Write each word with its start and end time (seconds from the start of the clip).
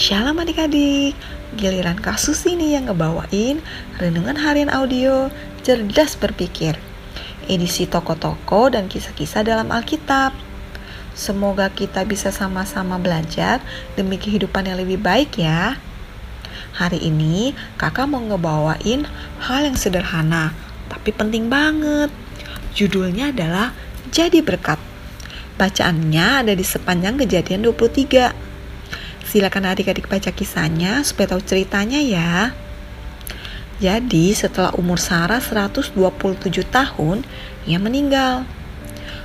Shalom 0.00 0.42
adik-adik, 0.42 1.14
giliran 1.54 1.94
kasus 1.94 2.42
ini 2.42 2.74
yang 2.74 2.90
ngebawain 2.90 3.62
Renungan 4.02 4.34
Harian 4.34 4.66
Audio 4.66 5.30
Cerdas 5.62 6.18
Berpikir. 6.18 6.74
Edisi 7.46 7.86
toko-toko 7.86 8.66
dan 8.66 8.90
kisah-kisah 8.90 9.46
dalam 9.46 9.70
Alkitab. 9.70 10.34
Semoga 11.14 11.70
kita 11.70 12.02
bisa 12.02 12.34
sama-sama 12.34 12.98
belajar 12.98 13.62
demi 13.94 14.18
kehidupan 14.18 14.66
yang 14.66 14.82
lebih 14.82 14.98
baik 14.98 15.38
ya. 15.38 15.78
Hari 16.74 16.98
ini 16.98 17.54
kakak 17.78 18.10
mau 18.10 18.18
ngebawain 18.18 19.06
hal 19.46 19.70
yang 19.70 19.78
sederhana 19.78 20.50
tapi 20.90 21.14
penting 21.14 21.46
banget. 21.46 22.10
Judulnya 22.74 23.30
adalah 23.30 23.70
Jadi 24.10 24.42
Berkat. 24.42 24.82
Bacaannya 25.54 26.42
ada 26.42 26.52
di 26.58 26.66
sepanjang 26.66 27.22
kejadian 27.22 27.62
23 27.70 28.49
Silakan 29.30 29.70
adik-adik 29.70 30.10
baca 30.10 30.34
kisahnya 30.34 31.06
supaya 31.06 31.30
tahu 31.30 31.42
ceritanya 31.46 32.02
ya. 32.02 32.50
Jadi 33.78 34.34
setelah 34.34 34.74
umur 34.74 34.98
Sarah 34.98 35.38
127 35.38 35.94
tahun, 36.66 37.22
ia 37.62 37.78
meninggal. 37.78 38.42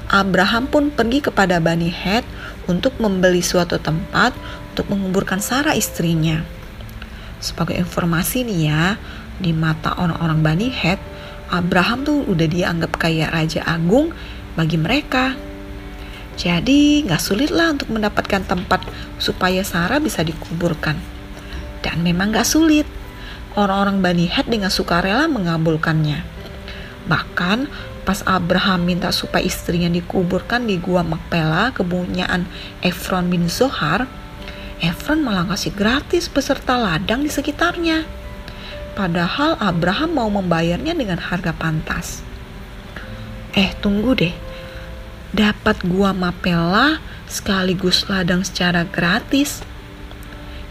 Abraham 0.05 0.69
pun 0.69 0.93
pergi 0.93 1.25
kepada 1.25 1.57
Bani 1.57 1.89
Het 1.89 2.21
untuk 2.69 3.01
membeli 3.01 3.41
suatu 3.41 3.81
tempat 3.81 4.37
untuk 4.77 4.93
menguburkan 4.93 5.41
Sarah 5.41 5.73
istrinya. 5.73 6.45
Sebagai 7.41 7.73
informasi 7.73 8.45
nih 8.45 8.61
ya, 8.69 9.01
di 9.41 9.57
mata 9.57 9.97
orang-orang 9.97 10.45
Bani 10.45 10.69
Het, 10.69 11.01
Abraham 11.49 12.05
tuh 12.05 12.29
udah 12.29 12.45
dianggap 12.45 12.93
kayak 13.01 13.33
raja 13.33 13.65
agung 13.65 14.13
bagi 14.53 14.77
mereka. 14.77 15.33
Jadi 16.35 17.07
gak 17.07 17.23
sulit 17.23 17.47
lah 17.47 17.71
untuk 17.71 17.95
mendapatkan 17.95 18.43
tempat 18.43 18.83
supaya 19.15 19.63
Sarah 19.63 20.03
bisa 20.03 20.19
dikuburkan. 20.19 20.99
Dan 21.79 22.03
memang 22.03 22.35
gak 22.35 22.47
sulit. 22.47 22.83
Orang-orang 23.55 24.03
Bani 24.03 24.27
Het 24.27 24.51
dengan 24.51 24.67
sukarela 24.67 25.31
mengabulkannya. 25.31 26.27
Bahkan 27.07 27.71
pas 28.03 28.19
Abraham 28.27 28.83
minta 28.83 29.15
supaya 29.15 29.47
istrinya 29.47 29.87
dikuburkan 29.87 30.67
di 30.67 30.75
gua 30.75 31.07
Makpela 31.07 31.71
kepunyaan 31.71 32.51
Efron 32.83 33.31
bin 33.31 33.47
Zohar, 33.47 34.11
Efron 34.83 35.23
malah 35.23 35.47
kasih 35.55 35.71
gratis 35.71 36.27
beserta 36.27 36.75
ladang 36.75 37.23
di 37.23 37.31
sekitarnya. 37.31 38.03
Padahal 38.91 39.55
Abraham 39.63 40.11
mau 40.19 40.27
membayarnya 40.27 40.91
dengan 40.91 41.17
harga 41.17 41.55
pantas. 41.55 42.27
Eh, 43.55 43.71
tunggu 43.79 44.11
deh 44.19 44.44
dapat 45.35 45.83
gua 45.83 46.15
mapela 46.15 47.03
sekaligus 47.27 48.07
ladang 48.07 48.47
secara 48.47 48.87
gratis. 48.87 49.59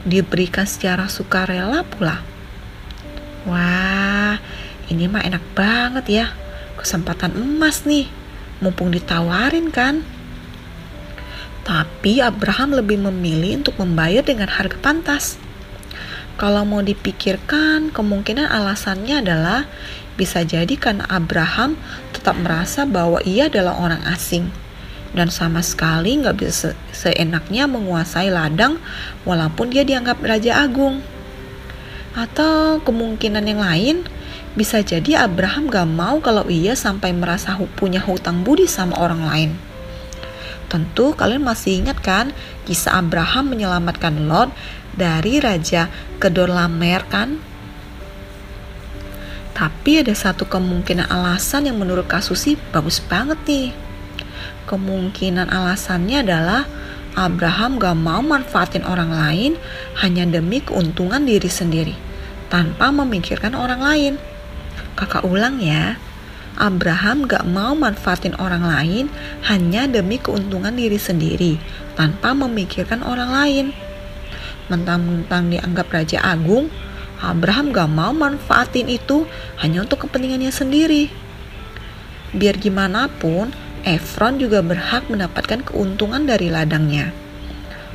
Diberikan 0.09 0.65
secara 0.65 1.05
sukarela 1.05 1.85
pula. 1.85 2.25
Wah, 3.45 4.41
ini 4.89 5.05
mah 5.05 5.21
enak 5.21 5.45
banget 5.53 6.05
ya. 6.09 6.27
Kesempatan 6.81 7.37
emas 7.37 7.85
nih. 7.85 8.09
Mumpung 8.65 8.89
ditawarin 8.89 9.69
kan. 9.69 10.01
Tapi 11.65 12.25
Abraham 12.25 12.77
lebih 12.77 13.01
memilih 13.01 13.65
untuk 13.65 13.81
membayar 13.81 14.25
dengan 14.25 14.49
harga 14.49 14.77
pantas. 14.81 15.41
Kalau 16.37 16.65
mau 16.69 16.85
dipikirkan, 16.85 17.93
kemungkinan 17.93 18.49
alasannya 18.49 19.25
adalah 19.25 19.65
bisa 20.21 20.45
jadi 20.45 20.77
karena 20.77 21.09
Abraham 21.09 21.81
tetap 22.13 22.37
merasa 22.37 22.85
bahwa 22.85 23.23
ia 23.25 23.49
adalah 23.49 23.81
orang 23.81 24.03
asing 24.13 24.64
dan 25.15 25.31
sama 25.31 25.63
sekali 25.63 26.19
nggak 26.19 26.37
bisa 26.37 26.75
seenaknya 26.91 27.71
menguasai 27.71 28.29
ladang 28.35 28.83
walaupun 29.23 29.71
dia 29.71 29.87
dianggap 29.87 30.19
raja 30.21 30.61
agung. 30.67 31.01
Atau 32.15 32.79
kemungkinan 32.87 33.43
yang 33.43 33.59
lain, 33.59 33.97
bisa 34.55 34.83
jadi 34.87 35.27
Abraham 35.27 35.67
gak 35.67 35.89
mau 35.91 36.23
kalau 36.23 36.47
ia 36.47 36.79
sampai 36.79 37.11
merasa 37.11 37.59
punya 37.75 37.99
hutang 37.99 38.47
budi 38.47 38.71
sama 38.71 38.95
orang 39.03 39.23
lain. 39.27 39.51
Tentu 40.71 41.15
kalian 41.19 41.43
masih 41.43 41.83
ingat 41.83 41.99
kan 41.99 42.31
kisah 42.63 43.03
Abraham 43.03 43.51
menyelamatkan 43.55 44.31
Lot 44.31 44.55
dari 44.95 45.43
Raja 45.43 45.91
Kedorlamer 46.23 47.03
kan? 47.11 47.43
Tapi 49.55 50.03
ada 50.03 50.15
satu 50.15 50.47
kemungkinan 50.47 51.11
alasan 51.11 51.71
yang 51.71 51.79
menurut 51.79 52.11
Kasusi 52.11 52.59
bagus 52.75 52.99
banget 52.99 53.39
nih. 53.47 53.84
Kemungkinan 54.65 55.53
alasannya 55.53 56.25
adalah 56.25 56.65
Abraham 57.15 57.77
gak 57.77 57.95
mau 58.01 58.25
manfaatin 58.25 58.83
orang 58.83 59.13
lain 59.13 59.53
hanya 60.01 60.25
demi 60.27 60.65
keuntungan 60.65 61.23
diri 61.23 61.47
sendiri, 61.47 61.95
tanpa 62.49 62.89
memikirkan 62.91 63.53
orang 63.53 63.81
lain. 63.85 64.13
Kakak 64.97 65.23
ulang 65.23 65.61
ya, 65.61 66.01
Abraham 66.59 67.29
gak 67.29 67.45
mau 67.45 67.77
manfaatin 67.77 68.35
orang 68.41 68.65
lain 68.65 69.05
hanya 69.47 69.85
demi 69.85 70.17
keuntungan 70.17 70.75
diri 70.75 70.99
sendiri, 70.99 71.61
tanpa 71.95 72.33
memikirkan 72.35 73.05
orang 73.05 73.31
lain. 73.31 73.67
Mentang-mentang 74.73 75.53
dianggap 75.53 75.93
Raja 75.93 76.25
Agung, 76.25 76.73
Abraham 77.21 77.71
gak 77.71 77.91
mau 77.93 78.11
manfaatin 78.17 78.89
itu 78.89 79.29
hanya 79.61 79.85
untuk 79.85 80.09
kepentingannya 80.09 80.51
sendiri. 80.51 81.13
Biar 82.35 82.59
gimana 82.59 83.07
pun, 83.07 83.55
Efron 83.85 84.41
juga 84.41 84.65
berhak 84.65 85.07
mendapatkan 85.13 85.61
keuntungan 85.61 86.25
dari 86.25 86.49
ladangnya. 86.49 87.13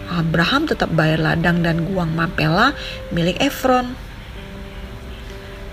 Abraham 0.10 0.66
tetap 0.66 0.90
bayar 0.94 1.22
ladang 1.22 1.62
dan 1.62 1.86
guang 1.86 2.14
Mapela 2.14 2.74
milik 3.14 3.38
Efron. 3.42 3.94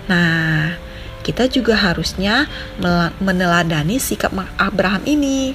Nah, 0.09 0.77
kita 1.21 1.49
juga 1.49 1.77
harusnya 1.77 2.45
meneladani 3.21 3.97
sikap 3.97 4.33
Abraham 4.57 5.05
ini 5.05 5.53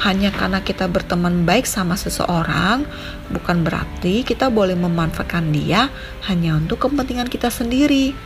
hanya 0.00 0.32
karena 0.32 0.64
kita 0.64 0.88
berteman 0.88 1.44
baik 1.44 1.68
sama 1.68 1.92
seseorang, 1.92 2.88
bukan 3.28 3.60
berarti 3.60 4.24
kita 4.24 4.48
boleh 4.48 4.72
memanfaatkan 4.72 5.52
dia 5.52 5.92
hanya 6.24 6.56
untuk 6.56 6.88
kepentingan 6.88 7.28
kita 7.28 7.52
sendiri, 7.52 8.16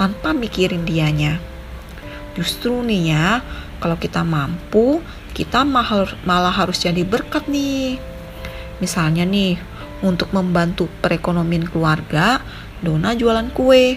tanpa 0.00 0.32
mikirin 0.32 0.88
dianya. 0.88 1.36
Justru 2.32 2.80
nih 2.80 3.12
ya, 3.12 3.44
kalau 3.78 3.96
kita 3.98 4.22
mampu, 4.22 5.00
kita 5.32 5.64
malah 5.64 6.54
harus 6.54 6.82
jadi 6.82 7.02
berkat 7.02 7.46
nih. 7.50 7.98
Misalnya 8.78 9.26
nih, 9.26 9.58
untuk 10.04 10.30
membantu 10.34 10.90
perekonomian 11.00 11.66
keluarga, 11.66 12.42
Dona 12.84 13.16
jualan 13.16 13.48
kue. 13.54 13.96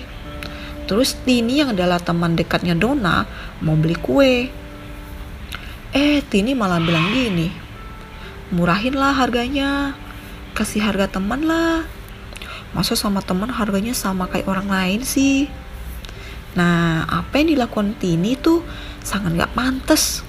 Terus 0.88 1.20
Tini 1.28 1.60
yang 1.60 1.76
adalah 1.76 2.00
teman 2.00 2.40
dekatnya 2.40 2.72
Dona 2.72 3.28
mau 3.60 3.76
beli 3.76 4.00
kue 4.00 4.48
Eh, 5.96 6.20
Tini 6.20 6.52
malah 6.52 6.84
bilang 6.84 7.16
gini, 7.16 7.48
murahin 8.52 9.00
lah 9.00 9.16
harganya, 9.16 9.96
kasih 10.52 10.84
harga 10.84 11.08
teman 11.08 11.48
lah. 11.48 11.88
Masa 12.76 13.00
sama 13.00 13.24
teman 13.24 13.48
harganya 13.48 13.96
sama 13.96 14.28
kayak 14.28 14.52
orang 14.52 14.68
lain 14.68 15.02
sih? 15.08 15.48
Nah, 16.57 17.06
apa 17.06 17.38
yang 17.38 17.54
dilakukan 17.54 18.01
Tini 18.01 18.33
tuh 18.33 18.65
sangat 19.06 19.38
gak 19.38 19.54
pantas. 19.54 20.25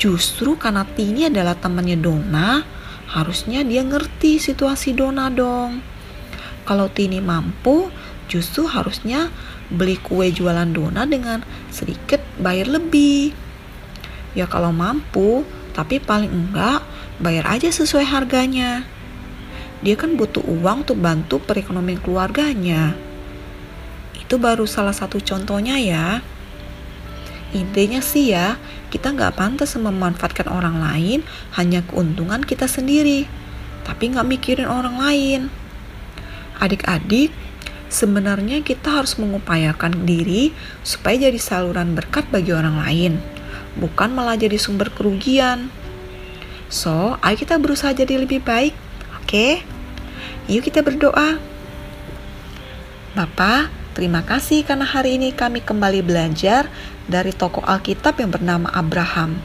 Justru 0.00 0.56
karena 0.56 0.88
Tini 0.88 1.28
adalah 1.28 1.54
temannya 1.54 2.00
Dona, 2.00 2.64
harusnya 3.12 3.60
dia 3.62 3.84
ngerti 3.84 4.40
situasi 4.40 4.96
Dona 4.96 5.28
dong. 5.28 5.84
Kalau 6.64 6.88
Tini 6.88 7.20
mampu, 7.20 7.92
justru 8.26 8.64
harusnya 8.64 9.28
beli 9.68 10.00
kue 10.00 10.32
jualan 10.32 10.72
Dona 10.72 11.04
dengan 11.04 11.44
sedikit 11.68 12.24
bayar 12.40 12.72
lebih 12.72 13.44
Ya 14.34 14.50
kalau 14.50 14.74
mampu, 14.74 15.46
tapi 15.78 16.02
paling 16.02 16.30
enggak 16.30 16.82
bayar 17.22 17.54
aja 17.54 17.70
sesuai 17.70 18.02
harganya. 18.02 18.82
Dia 19.86 19.94
kan 19.94 20.18
butuh 20.18 20.42
uang 20.42 20.82
untuk 20.82 20.98
bantu 20.98 21.38
perekonomian 21.38 22.02
keluarganya. 22.02 22.98
Itu 24.24 24.40
baru 24.40 24.64
salah 24.64 24.96
satu 24.96 25.20
contohnya 25.20 25.76
ya. 25.76 26.24
Intinya 27.54 28.02
sih 28.02 28.34
ya, 28.34 28.58
kita 28.90 29.14
nggak 29.14 29.38
pantas 29.38 29.78
memanfaatkan 29.78 30.50
orang 30.50 30.82
lain 30.82 31.20
hanya 31.54 31.86
keuntungan 31.86 32.42
kita 32.42 32.66
sendiri, 32.66 33.30
tapi 33.86 34.10
nggak 34.10 34.26
mikirin 34.26 34.66
orang 34.66 34.98
lain. 34.98 35.40
Adik-adik, 36.58 37.30
sebenarnya 37.86 38.64
kita 38.66 38.98
harus 38.98 39.14
mengupayakan 39.20 40.02
diri 40.02 40.50
supaya 40.82 41.30
jadi 41.30 41.38
saluran 41.38 41.94
berkat 41.94 42.26
bagi 42.34 42.50
orang 42.50 42.82
lain 42.82 43.34
bukan 43.78 44.14
malah 44.14 44.38
jadi 44.38 44.58
sumber 44.58 44.90
kerugian. 44.90 45.70
So, 46.70 47.18
ayo 47.22 47.36
kita 47.38 47.58
berusaha 47.60 47.94
jadi 47.94 48.18
lebih 48.18 48.42
baik, 48.42 48.74
oke? 49.22 49.26
Okay? 49.26 49.52
Yuk 50.50 50.66
kita 50.66 50.82
berdoa. 50.82 51.38
Bapak, 53.14 53.70
terima 53.94 54.26
kasih 54.26 54.66
karena 54.66 54.82
hari 54.82 55.16
ini 55.16 55.30
kami 55.30 55.62
kembali 55.62 56.02
belajar 56.02 56.66
dari 57.06 57.30
tokoh 57.30 57.62
Alkitab 57.62 58.18
yang 58.18 58.34
bernama 58.34 58.66
Abraham. 58.74 59.38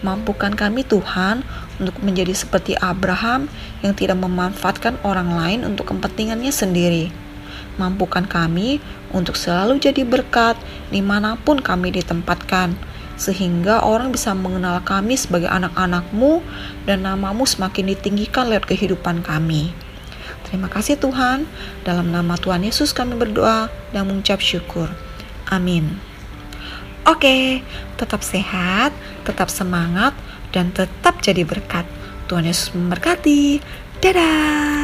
Mampukan 0.00 0.56
kami 0.56 0.88
Tuhan 0.88 1.44
untuk 1.76 2.00
menjadi 2.00 2.32
seperti 2.32 2.74
Abraham 2.80 3.52
yang 3.84 3.92
tidak 3.92 4.16
memanfaatkan 4.18 4.96
orang 5.04 5.36
lain 5.36 5.60
untuk 5.68 5.92
kepentingannya 5.92 6.48
sendiri. 6.48 7.12
Mampukan 7.76 8.26
kami 8.26 8.80
untuk 9.12 9.36
selalu 9.38 9.78
jadi 9.78 10.02
berkat 10.02 10.58
di 10.90 11.04
mana 11.04 11.38
pun 11.38 11.62
kami 11.62 11.94
ditempatkan, 11.94 12.74
sehingga 13.18 13.82
orang 13.82 14.14
bisa 14.14 14.32
mengenal 14.32 14.82
kami 14.86 15.18
sebagai 15.18 15.50
anak-anakmu 15.50 16.42
dan 16.86 17.02
namamu 17.02 17.44
semakin 17.46 17.94
ditinggikan 17.94 18.50
lewat 18.50 18.70
kehidupan 18.70 19.22
kami. 19.26 19.74
Terima 20.48 20.72
kasih 20.72 20.96
Tuhan, 20.96 21.44
dalam 21.84 22.08
nama 22.08 22.40
Tuhan 22.40 22.64
Yesus 22.64 22.96
kami 22.96 23.20
berdoa 23.20 23.68
dan 23.92 24.08
mengucap 24.08 24.40
syukur. 24.40 24.88
Amin. 25.52 26.00
Oke, 27.04 27.60
tetap 28.00 28.24
sehat, 28.24 28.96
tetap 29.28 29.52
semangat, 29.52 30.16
dan 30.52 30.72
tetap 30.72 31.20
jadi 31.20 31.44
berkat. 31.44 31.84
Tuhan 32.28 32.48
Yesus 32.48 32.72
memberkati. 32.72 33.60
Dadah! 34.00 34.77